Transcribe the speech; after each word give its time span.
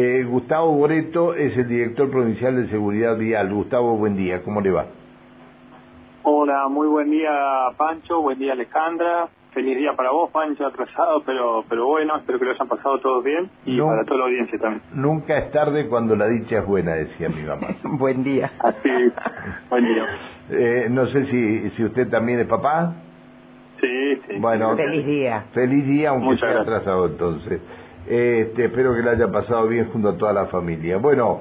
Eh, 0.00 0.22
Gustavo 0.22 0.74
Boreto 0.74 1.34
es 1.34 1.56
el 1.56 1.66
director 1.66 2.08
provincial 2.08 2.54
de 2.54 2.68
Seguridad 2.68 3.18
Vial. 3.18 3.52
Gustavo, 3.52 3.96
buen 3.96 4.16
día, 4.16 4.44
¿cómo 4.44 4.60
le 4.60 4.70
va? 4.70 4.86
Hola, 6.22 6.68
muy 6.68 6.86
buen 6.86 7.10
día 7.10 7.32
Pancho, 7.76 8.22
buen 8.22 8.38
día 8.38 8.52
Alejandra. 8.52 9.26
Feliz 9.52 9.76
día 9.76 9.94
para 9.96 10.12
vos, 10.12 10.30
Pancho, 10.30 10.64
atrasado, 10.66 11.24
pero 11.26 11.64
pero 11.68 11.88
bueno, 11.88 12.16
espero 12.16 12.38
que 12.38 12.44
lo 12.44 12.52
hayan 12.52 12.68
pasado 12.68 13.00
todos 13.00 13.24
bien 13.24 13.50
y 13.66 13.80
para 13.80 14.04
toda 14.04 14.18
la 14.18 14.24
audiencia 14.26 14.56
también. 14.60 14.82
Nunca 14.94 15.36
es 15.36 15.50
tarde 15.50 15.88
cuando 15.88 16.14
la 16.14 16.28
dicha 16.28 16.60
es 16.60 16.66
buena, 16.66 16.92
decía 16.92 17.28
mi 17.28 17.42
mamá. 17.42 17.66
buen 17.98 18.22
día. 18.22 18.52
Así, 18.60 19.12
buen 19.68 19.84
día. 19.84 20.06
Eh, 20.50 20.86
no 20.90 21.08
sé 21.08 21.26
si, 21.26 21.70
si 21.70 21.84
usted 21.84 22.08
también 22.08 22.38
es 22.38 22.46
papá. 22.46 22.94
Sí, 23.80 24.22
sí. 24.28 24.36
Bueno, 24.38 24.76
feliz 24.76 25.04
día. 25.04 25.46
Feliz 25.52 25.84
día, 25.88 26.10
aunque 26.10 26.38
sea 26.38 26.60
atrasado 26.60 27.06
entonces. 27.06 27.60
Este, 28.08 28.64
espero 28.64 28.94
que 28.94 29.02
le 29.02 29.10
haya 29.10 29.30
pasado 29.30 29.68
bien 29.68 29.90
junto 29.90 30.08
a 30.08 30.16
toda 30.16 30.32
la 30.32 30.46
familia. 30.46 30.96
Bueno, 30.96 31.40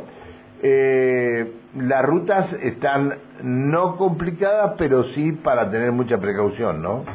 eh, 0.61 1.49
las 1.77 2.05
rutas 2.05 2.51
están 2.61 3.13
no 3.41 3.95
complicadas, 3.95 4.73
pero 4.77 5.05
sí 5.15 5.31
para 5.31 5.71
tener 5.71 5.93
mucha 5.93 6.17
precaución, 6.17 6.81
¿no? 6.81 7.05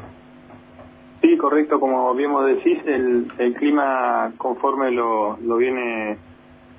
Sí, 1.20 1.36
correcto, 1.36 1.78
como 1.78 2.14
bien 2.14 2.32
vos 2.32 2.46
decís, 2.46 2.78
el, 2.86 3.30
el 3.38 3.54
clima 3.54 4.32
conforme 4.38 4.90
lo, 4.90 5.36
lo 5.36 5.56
viene 5.58 6.16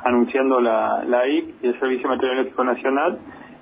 anunciando 0.04 0.60
la, 0.60 1.04
la 1.06 1.28
y 1.28 1.54
el 1.62 1.80
Servicio 1.80 2.10
Meteorológico 2.10 2.64
Nacional, 2.64 3.20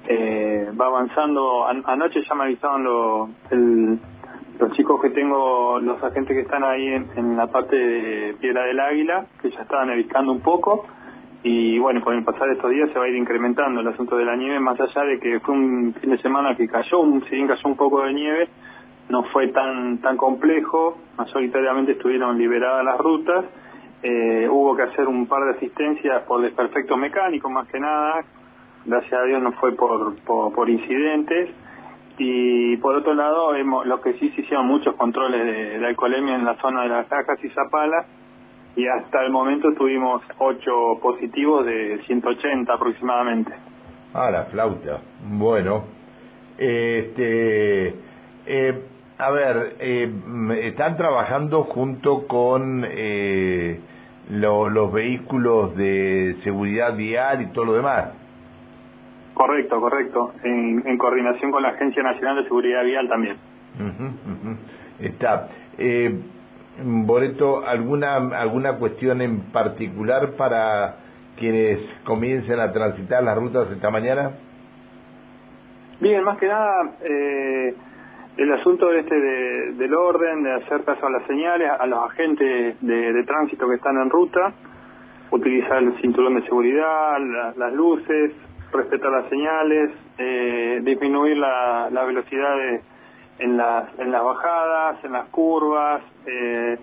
eh, 0.08 0.72
va 0.80 0.86
avanzando. 0.88 1.68
anoche 1.68 2.22
ya 2.28 2.36
me 2.36 2.46
avisaron 2.46 2.84
lo, 2.84 3.30
el, 3.52 4.00
los 4.62 4.72
chicos 4.74 5.02
que 5.02 5.10
tengo, 5.10 5.80
los 5.80 6.02
agentes 6.04 6.36
que 6.36 6.42
están 6.42 6.64
ahí 6.64 6.88
en, 6.88 7.36
la 7.36 7.48
parte 7.48 7.76
de 7.76 8.36
Piedra 8.40 8.66
del 8.66 8.80
Águila, 8.80 9.26
que 9.42 9.50
ya 9.50 9.62
estaban 9.62 9.90
evitando 9.90 10.32
un 10.32 10.42
poco, 10.42 10.86
y 11.44 11.80
bueno, 11.80 12.02
con 12.02 12.16
el 12.16 12.24
pasar 12.24 12.48
de 12.48 12.54
estos 12.54 12.70
días 12.70 12.92
se 12.94 13.00
va 13.00 13.06
a 13.06 13.08
ir 13.08 13.16
incrementando 13.16 13.82
el 13.82 13.88
asunto 13.88 14.16
de 14.16 14.26
la 14.26 14.36
nieve, 14.36 14.60
más 14.60 14.80
allá 14.80 15.02
de 15.04 15.20
que 15.20 15.40
fue 15.40 15.56
un 15.56 15.96
fin 16.00 16.12
de 16.12 16.20
semana 16.20 16.56
que 16.56 16.68
cayó, 16.68 17.00
un, 17.00 17.24
si 17.26 17.36
bien 17.36 17.48
cayó 17.48 17.62
un 17.66 17.76
poco 17.76 18.04
de 18.04 18.14
nieve, 18.14 18.50
no 19.10 19.24
fue 19.34 19.48
tan 19.48 19.98
tan 19.98 20.16
complejo, 20.16 21.00
mayoritariamente 21.18 21.94
estuvieron 21.94 22.38
liberadas 22.38 22.86
las 22.86 23.00
rutas, 23.00 23.46
eh, 24.04 24.48
hubo 24.48 24.76
que 24.76 24.84
hacer 24.84 25.08
un 25.08 25.26
par 25.26 25.44
de 25.46 25.58
asistencias 25.58 26.22
por 26.24 26.42
desperfectos 26.42 26.98
mecánicos 27.00 27.52
más 27.52 27.68
que 27.68 27.80
nada, 27.80 28.24
gracias 28.86 29.14
a 29.14 29.24
Dios 29.24 29.42
no 29.42 29.54
fue 29.54 29.72
por, 29.72 30.16
por 30.24 30.70
incidentes, 30.70 31.50
y 32.18 32.78
por 32.78 32.96
otro 32.96 33.14
lado, 33.14 33.56
hemos, 33.56 33.86
lo 33.86 34.02
que 34.02 34.14
sí 34.14 34.30
se 34.32 34.42
hicieron 34.42 34.68
muchos 34.68 34.96
controles 34.96 35.80
de, 35.80 35.86
alcoholemia 35.86 36.36
en 36.36 36.46
la 36.46 36.56
zona 36.58 36.84
de 36.84 36.90
las 36.90 37.08
cajas 37.08 37.44
y 37.44 37.50
Zapala, 37.50 38.06
y 38.76 38.88
hasta 38.88 39.24
el 39.24 39.32
momento 39.32 39.74
tuvimos 39.78 40.22
8 40.38 41.00
positivos 41.02 41.66
de 41.66 42.02
180 42.06 42.74
aproximadamente. 42.74 43.52
Ah, 44.14 44.30
la 44.32 44.46
flauta. 44.46 45.02
Bueno, 45.24 45.84
este, 46.58 47.96
eh, 48.46 48.82
a 49.18 49.32
ver, 49.32 49.76
eh, 49.80 50.12
están 50.64 50.98
trabajando 50.98 51.64
junto 51.64 52.28
con 52.28 52.86
eh, 52.88 53.80
los 54.30 54.92
vehículos 54.92 55.76
de 55.76 56.38
seguridad 56.44 56.96
vial 56.96 57.42
y 57.42 57.46
todo 57.54 57.66
lo 57.66 57.74
demás. 57.74 58.21
Correcto, 59.34 59.80
correcto. 59.80 60.34
En, 60.44 60.98
coordinación 60.98 61.52
con 61.52 61.64
la 61.64 61.70
Agencia 61.70 62.04
Nacional 62.04 62.38
de 62.38 62.44
Seguridad 62.44 62.84
Vial 62.84 63.08
también. 63.08 63.38
Está. 65.00 65.48
Eh, 65.78 66.20
Boreto, 66.84 67.66
¿alguna, 67.66 68.16
¿alguna 68.16 68.78
cuestión 68.78 69.22
en 69.22 69.52
particular 69.52 70.32
para 70.38 70.96
quienes 71.38 71.80
comiencen 72.04 72.60
a 72.60 72.72
transitar 72.72 73.24
las 73.24 73.38
rutas 73.38 73.70
esta 73.72 73.90
mañana? 73.90 74.32
Bien, 76.00 76.24
más 76.24 76.38
que 76.38 76.48
nada, 76.48 76.94
eh, 77.04 77.76
el 78.38 78.54
asunto 78.54 78.92
este 78.92 79.16
del 79.16 79.94
orden, 79.94 80.44
de 80.44 80.54
hacer 80.54 80.84
caso 80.84 81.06
a 81.06 81.10
las 81.12 81.24
señales, 81.28 81.70
a 81.80 81.86
los 81.86 82.04
agentes 82.10 82.78
de, 82.82 83.24
tránsito 83.26 83.68
que 83.68 83.76
están 83.76 83.98
en 83.98 84.10
ruta, 84.10 84.54
utilizar 85.30 85.84
el 85.84 85.94
cinturón 86.02 86.36
de 86.36 86.44
seguridad, 86.44 87.20
las 87.56 87.74
luces, 87.74 88.32
respetar 88.72 89.12
las 89.12 89.30
señales, 89.30 89.92
eh, 90.18 90.80
disminuir 90.84 91.38
la, 91.38 91.90
la 91.92 92.04
velocidad 92.04 92.56
en, 93.40 93.58
las, 93.58 94.00
en 94.00 94.12
las 94.12 94.24
bajadas, 94.24 95.04
en 95.04 95.12
las 95.14 95.26
curvas, 95.30 96.02
eh, 96.26 96.78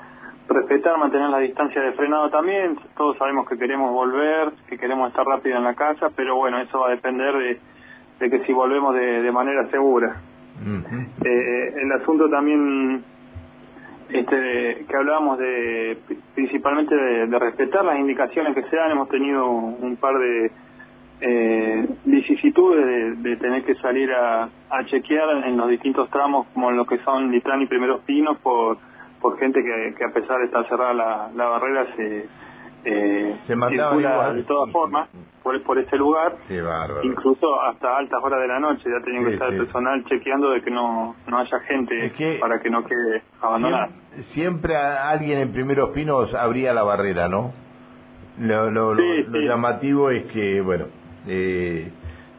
respetar, 0.49 0.99
mantener 0.99 1.31
la 1.31 1.39
distancia 1.39 1.81
de 1.83 1.93
frenado 1.93 2.31
también. 2.31 2.79
Todos 2.97 3.17
sabemos 3.19 3.49
que 3.49 3.59
queremos 3.59 3.93
volver, 3.93 4.53
que 4.69 4.79
queremos 4.79 5.09
estar 5.11 5.27
rápido 5.27 5.57
en 5.57 5.65
la 5.65 5.75
casa, 5.75 6.11
pero 6.15 6.37
bueno, 6.37 6.59
eso 6.61 6.81
va 6.81 6.89
a 6.89 6.91
depender 6.91 7.35
de, 7.35 7.61
de 8.21 8.31
que 8.31 8.45
si 8.45 8.53
volvemos 8.53 8.95
de, 8.95 9.23
de 9.23 9.33
manera 9.33 9.69
segura. 9.71 10.17
eh, 11.25 11.75
el 11.83 11.93
asunto 11.93 12.29
también 12.29 13.05
este 14.09 14.87
que 14.89 14.97
hablábamos 14.97 15.39
de 15.39 15.99
principalmente 16.35 16.95
de, 16.97 17.27
de, 17.27 17.39
respetar 17.39 17.85
las 17.85 17.99
indicaciones 17.99 18.55
que 18.55 18.63
se 18.65 18.75
dan 18.75 18.91
hemos 18.91 19.09
tenido 19.09 19.47
un 19.51 19.97
par 19.97 20.19
de 20.19 20.51
eh, 21.21 21.58
vicisitudes 22.29 23.23
de, 23.23 23.37
tener 23.37 23.65
que 23.65 23.75
salir 23.77 24.11
a, 24.13 24.49
chequear 24.87 25.45
en 25.47 25.57
los 25.57 25.69
distintos 25.69 26.09
tramos 26.11 26.47
como 26.55 26.71
en 26.71 26.77
lo 26.77 26.87
que 26.87 26.99
son 26.99 27.31
Litrán 27.31 27.63
y 27.63 27.67
Primeros 27.67 28.01
Pinos 28.03 28.39
por 28.39 28.79
por 29.21 29.37
gente 29.39 29.61
que, 29.61 29.95
que 29.99 30.05
a 30.05 30.13
pesar 30.13 30.39
de 30.39 30.45
estar 30.45 30.69
cerrada 30.69 30.95
la, 30.95 31.31
la 31.35 31.47
barrera 31.47 31.87
se 31.97 32.29
eh, 32.85 33.37
se 33.47 33.55
circula 33.55 34.33
de 34.33 34.45
todas 34.45 34.71
formas 34.71 35.09
por, 35.43 35.61
por 35.65 35.79
este 35.79 35.97
lugar 35.97 36.37
incluso 37.03 37.61
hasta 37.63 37.97
altas 37.97 38.23
horas 38.23 38.41
de 38.41 38.47
la 38.47 38.61
noche 38.61 38.85
ya 38.85 39.05
tenían 39.05 39.25
que 39.25 39.33
estar 39.33 39.53
el 39.53 39.59
personal 39.59 40.05
chequeando 40.05 40.51
de 40.51 40.63
que 40.63 40.71
no 40.71 41.17
no 41.27 41.39
haya 41.39 41.59
gente 41.61 42.13
para 42.41 42.61
que 42.61 42.71
no 42.71 42.85
quede 42.85 43.23
abandonada. 43.41 43.89
siempre, 44.35 44.77
alguien 44.77 45.41
en 45.41 45.53
Primeros 45.53 45.91
Pinos 45.91 46.33
abría 46.35 46.73
la 46.73 46.85
barrera 46.85 47.29
¿no? 47.29 47.53
Lo, 48.39 48.71
lo, 48.71 48.95
lo 48.95 49.41
llamativo 49.41 50.11
es 50.11 50.27
que, 50.27 50.61
bueno, 50.61 50.87
eh, 51.27 51.91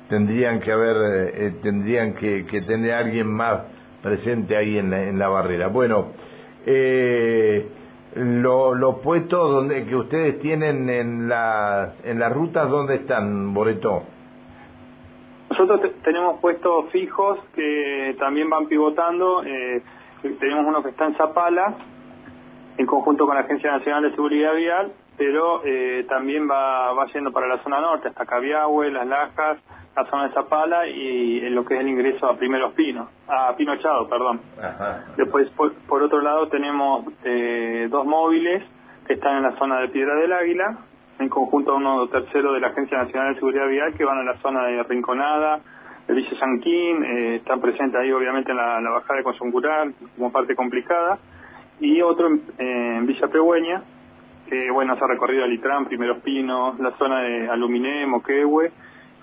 tendrían 0.10 0.60
que 0.60 0.72
haber, 0.72 1.32
eh, 1.34 1.54
tendrían 1.62 2.16
que, 2.16 2.46
que, 2.46 2.62
tener 2.64 2.94
alguien 2.94 3.28
más 3.28 3.62
presente 4.02 4.58
ahí 4.58 4.78
en 4.78 4.90
la, 4.90 5.04
en 5.04 5.20
la 5.20 5.30
barrera. 5.30 5.68
Bueno, 5.68 6.08
eh, 6.66 7.68
los 8.16 9.00
puestos 9.00 9.52
donde 9.52 9.86
que 9.86 9.96
ustedes 9.96 10.40
tienen 10.40 10.90
en 10.90 11.30
la 11.30 11.94
en 12.04 12.20
las 12.20 12.34
rutas 12.34 12.68
dónde 12.68 12.96
están 12.96 13.54
Boreto 13.54 14.02
nosotros 15.52 15.92
tenemos 16.04 16.40
puestos 16.40 16.90
fijos 16.92 17.38
que 17.54 18.16
también 18.18 18.50
van 18.50 18.66
pivotando 18.68 19.44
eh, 19.44 19.84
tenemos 20.40 20.66
uno 20.66 20.82
que 20.82 20.90
está 20.90 21.06
en 21.06 21.16
Zapala 21.18 21.76
en 22.78 22.86
conjunto 22.88 23.28
con 23.28 23.36
la 23.36 23.42
Agencia 23.42 23.74
Nacional 23.74 24.02
de 24.02 24.12
Seguridad 24.16 24.56
Vial 24.56 24.92
pero 25.20 25.62
eh, 25.66 26.06
también 26.08 26.50
va, 26.50 26.94
va 26.94 27.06
yendo 27.14 27.32
para 27.32 27.46
la 27.46 27.62
zona 27.62 27.82
norte, 27.82 28.08
hasta 28.08 28.26
Cabiahue, 28.26 28.90
Las 28.90 29.06
Lajas, 29.06 29.58
la 30.04 30.10
zona 30.10 30.28
de 30.28 30.34
Zapala 30.34 30.88
y 30.88 31.40
en 31.46 31.56
lo 31.56 31.66
que 31.66 31.76
es 31.76 31.82
el 31.82 31.90
ingreso 31.90 32.28
a 32.28 32.38
Primeros 32.38 32.74
Pinos, 32.74 33.10
a 33.28 33.54
Pinochado, 33.56 34.08
perdón. 34.08 34.40
Después, 35.18 35.50
por, 35.52 36.04
otro 36.04 36.22
lado, 36.22 36.48
tenemos 36.48 37.06
eh, 37.24 37.88
dos 37.90 38.06
móviles 38.06 38.64
que 39.06 39.14
están 39.14 39.38
en 39.38 39.44
la 39.44 39.58
zona 39.58 39.82
de 39.82 39.90
Piedra 39.90 40.16
del 40.16 40.32
Águila, 40.32 40.78
en 41.20 41.28
conjunto 41.28 41.74
a 41.74 41.76
uno 41.76 42.08
tercero 42.08 42.54
de 42.54 42.62
la 42.62 42.68
Agencia 42.68 42.98
Nacional 42.98 43.34
de 43.34 43.40
Seguridad 43.40 43.68
Vial, 43.68 43.94
que 43.94 44.06
van 44.06 44.20
a 44.20 44.24
la 44.24 44.38
zona 44.38 44.64
de 44.68 44.84
Rinconada, 44.84 45.60
de 46.08 46.14
Villa 46.14 46.40
Sanquín, 46.40 47.04
eh, 47.04 47.36
están 47.36 47.60
presentes 47.60 48.00
ahí 48.00 48.12
obviamente 48.12 48.52
en 48.52 48.58
la, 48.58 48.80
bajada 48.90 49.18
de 49.18 49.24
Consuncural, 49.24 49.94
como 50.16 50.32
parte 50.32 50.56
complicada, 50.56 51.20
y 51.82 52.02
otro 52.02 52.28
en, 52.28 52.42
en 52.58 53.06
Villa 53.06 53.28
Pegüeña, 53.28 53.84
que 54.50 54.72
bueno, 54.72 54.96
se 54.98 55.04
ha 55.04 55.08
recorrido 55.08 55.46
Litrán, 55.46 55.86
Primeros 55.86 56.22
Pinos, 56.22 56.80
la 56.80 56.92
zona 56.98 57.22
de 57.22 57.50
Aluminé, 57.50 58.06
Moquehue, 58.06 58.72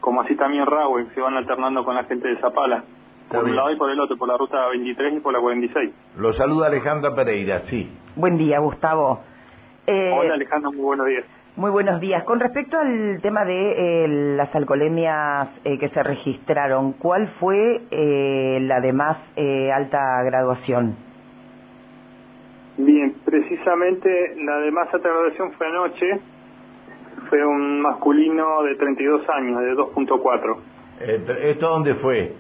como 0.01 0.23
así 0.23 0.37
también 0.37 0.67
Rahue, 0.67 1.07
que 1.07 1.15
se 1.15 1.21
van 1.21 1.37
alternando 1.37 1.85
con 1.85 1.95
la 1.95 2.05
gente 2.05 2.29
de 2.29 2.37
Zapala, 2.39 2.85
por 3.31 3.45
un 3.45 3.57
lado 3.57 3.73
y 3.73 3.77
por 3.77 3.91
el 3.91 3.99
otro, 3.99 4.17
por 4.17 4.29
la 4.29 4.37
ruta 4.37 4.69
23 4.69 5.15
y 5.15 5.21
por 5.21 5.33
la 5.33 5.41
46. 5.41 5.93
Lo 6.19 6.33
saluda 6.35 6.69
Alejandra 6.69 7.15
Pereira, 7.15 7.63
sí. 7.69 7.91
Buen 8.15 8.39
día, 8.39 8.59
Gustavo. 8.61 9.21
Eh, 9.87 10.13
Hola 10.15 10.35
Alejandra, 10.35 10.71
muy 10.71 10.85
buenos 10.85 11.07
días. 11.07 11.25
Muy 11.57 11.71
buenos 11.71 12.01
días. 12.01 12.23
Con 12.25 12.39
respecto 12.39 12.79
al 12.79 13.21
tema 13.23 13.45
de 13.45 14.05
eh, 14.05 14.09
las 14.37 14.55
alcoholemias 14.55 15.49
eh, 15.65 15.79
que 15.79 15.89
se 15.89 16.03
registraron, 16.03 16.93
¿cuál 16.95 17.29
fue 17.41 17.81
la 17.91 18.81
de 18.81 18.93
más 18.93 19.17
alta 19.73 20.23
graduación? 20.25 20.97
Bien, 22.79 23.15
precisamente 23.25 24.35
la 24.45 24.59
de 24.59 24.71
más 24.71 24.93
alta 24.93 25.09
graduación 25.09 25.53
fue 25.53 25.67
anoche, 25.67 26.21
fue 27.28 27.44
un 27.44 27.81
masculino 27.81 28.62
de 28.62 28.75
32 28.76 29.28
años, 29.31 29.61
de 29.61 29.75
2.4. 29.75 30.56
Eh, 31.00 31.50
¿Esto 31.50 31.69
dónde 31.69 31.94
fue? 31.96 32.32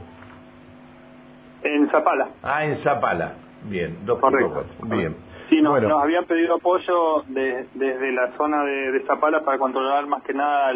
En 1.62 1.90
Zapala. 1.90 2.28
Ah, 2.42 2.64
en 2.64 2.82
Zapala. 2.82 3.34
Bien, 3.64 3.98
2.4. 4.06 4.64
Bien. 4.88 5.16
Sí, 5.48 5.60
nos, 5.60 5.80
nos 5.82 6.02
habían 6.02 6.24
pedido 6.24 6.56
apoyo 6.56 7.22
desde 7.28 8.12
la 8.12 8.32
zona 8.36 8.64
de, 8.64 9.02
Zapala 9.06 9.44
para 9.44 9.58
controlar 9.58 10.06
más 10.06 10.22
que 10.22 10.34
nada 10.34 10.72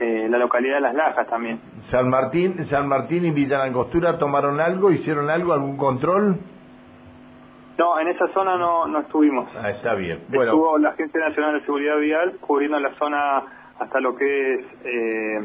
eh, 0.00 0.26
la 0.30 0.38
localidad 0.38 0.76
de 0.76 0.80
Las 0.80 0.94
Lajas 0.94 1.26
también. 1.28 1.60
San 1.90 2.08
Martín, 2.08 2.66
San 2.70 2.88
Martín 2.88 3.24
y 3.26 3.30
Villa 3.30 3.62
Angostura 3.62 4.18
tomaron 4.18 4.60
algo, 4.60 4.90
hicieron 4.90 5.28
algo, 5.28 5.52
algún 5.52 5.76
control. 5.76 6.38
No, 7.78 7.98
en 7.98 8.08
esa 8.08 8.28
zona 8.28 8.56
no, 8.56 8.86
no 8.86 9.00
estuvimos. 9.00 9.48
Ah, 9.56 9.70
está 9.70 9.94
bien. 9.94 10.20
Bueno. 10.28 10.52
Estuvo 10.52 10.78
la 10.78 10.90
Agencia 10.90 11.20
Nacional 11.20 11.54
de 11.54 11.60
Seguridad 11.64 11.98
Vial 11.98 12.36
cubriendo 12.40 12.78
la 12.78 12.94
zona 12.94 13.42
hasta 13.78 14.00
lo 14.00 14.14
que 14.14 14.54
es 14.54 14.66
eh, 14.84 15.40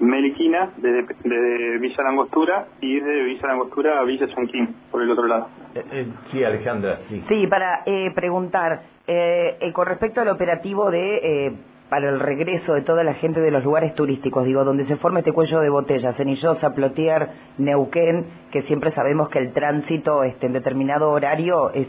Meliquina, 0.00 0.70
desde, 0.78 1.78
Villa 1.78 2.04
Langostura 2.04 2.66
y 2.80 3.00
desde 3.00 3.24
Villa 3.24 3.48
Langostura 3.48 4.00
a 4.00 4.04
Villa 4.04 4.26
Chanquín, 4.28 4.74
por 4.90 5.02
el 5.02 5.10
otro 5.10 5.26
lado. 5.26 5.48
Eh, 5.74 5.84
eh, 5.92 6.06
sí, 6.30 6.42
Alejandra, 6.42 7.00
sí. 7.08 7.22
Sí, 7.28 7.46
para 7.46 7.82
eh, 7.84 8.10
preguntar, 8.14 8.80
eh, 9.06 9.58
con 9.74 9.86
respecto 9.86 10.20
al 10.22 10.28
operativo 10.28 10.90
de 10.90 11.52
para 11.90 12.08
el 12.08 12.20
regreso 12.20 12.72
de 12.72 12.82
toda 12.82 13.02
la 13.04 13.14
gente 13.14 13.40
de 13.40 13.50
los 13.50 13.64
lugares 13.64 13.94
turísticos, 13.94 14.46
digo, 14.46 14.64
donde 14.64 14.86
se 14.86 14.96
forma 14.96 15.18
este 15.18 15.32
cuello 15.32 15.60
de 15.60 15.68
botella, 15.68 16.14
Cenillosa, 16.14 16.72
Plotier, 16.72 17.28
Neuquén, 17.58 18.26
que 18.52 18.62
siempre 18.62 18.92
sabemos 18.92 19.28
que 19.28 19.40
el 19.40 19.52
tránsito 19.52 20.22
este, 20.22 20.46
en 20.46 20.52
determinado 20.52 21.10
horario 21.10 21.70
es 21.72 21.88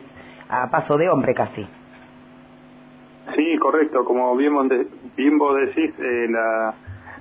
a 0.50 0.70
paso 0.72 0.98
de 0.98 1.08
hombre 1.08 1.34
casi. 1.34 1.66
Sí, 3.36 3.58
correcto, 3.60 4.04
como 4.04 4.36
bien, 4.36 4.56
vos 5.38 5.56
decís, 5.56 5.94
la 6.30 6.74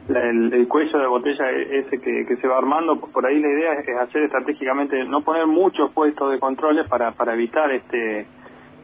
el, 0.08 0.66
cuello 0.68 0.98
de 0.98 1.06
botella 1.06 1.50
ese 1.50 2.00
que, 2.00 2.36
se 2.36 2.48
va 2.48 2.58
armando, 2.58 2.98
por 3.00 3.26
ahí 3.26 3.38
la 3.38 3.48
idea 3.48 3.72
es 3.74 3.88
hacer 3.96 4.22
estratégicamente, 4.22 5.04
no 5.04 5.22
poner 5.22 5.46
muchos 5.46 5.92
puestos 5.92 6.32
de 6.32 6.40
controles 6.40 6.88
para, 6.88 7.12
para 7.12 7.34
evitar 7.34 7.70
este 7.70 8.26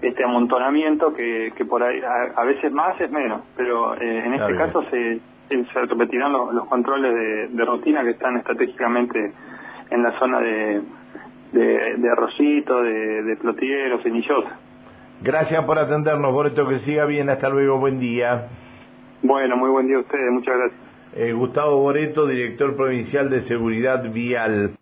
este 0.03 0.25
amontonamiento 0.25 1.15
que, 1.15 1.53
que 1.57 1.65
por 1.65 1.83
ahí 1.83 2.01
a, 2.35 2.45
veces 2.45 2.73
más 2.73 3.01
es 3.01 3.11
menos, 3.11 3.43
pero 3.57 3.95
eh, 3.95 4.23
en 4.25 4.35
este 4.35 4.55
caso 4.57 4.83
se, 4.91 5.21
se 5.49 5.81
repetirán 5.81 6.33
los, 6.33 6.67
controles 6.67 7.51
de, 7.51 7.65
rutina 7.65 8.03
que 8.03 8.11
están 8.11 8.37
estratégicamente 8.37 9.33
en 9.91 10.03
la 10.03 10.19
zona 10.19 10.41
de, 10.41 10.83
de, 11.53 11.95
de 11.97 12.11
Arrocito, 12.11 12.83
de, 12.83 13.23
de 13.23 13.37
Plotiero, 13.37 14.03
Cenillosa. 14.03 14.59
Gracias 15.23 15.65
por 15.65 15.79
atendernos, 15.79 16.33
Boreto, 16.33 16.69
que 16.69 16.81
siga 16.81 17.07
bien, 17.07 17.31
hasta 17.31 17.49
luego, 17.49 17.79
buen 17.79 17.99
día. 17.99 18.49
Bueno, 19.23 19.57
muy 19.57 19.71
buen 19.71 19.87
día 19.87 19.97
a 19.97 20.01
ustedes, 20.01 20.31
muchas 20.31 20.57
gracias. 20.57 20.81
Eh, 21.15 21.33
Gustavo 21.33 21.79
Boreto, 21.79 22.27
director 22.27 22.77
provincial 22.77 23.31
de 23.31 23.49
Seguridad 23.49 24.03
Vial. 24.13 24.73